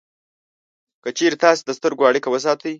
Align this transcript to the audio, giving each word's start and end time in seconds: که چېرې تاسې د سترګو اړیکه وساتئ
که 1.03 1.09
چېرې 1.17 1.37
تاسې 1.43 1.61
د 1.65 1.69
سترګو 1.77 2.07
اړیکه 2.09 2.29
وساتئ 2.31 2.69